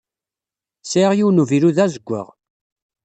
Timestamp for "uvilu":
1.43-1.69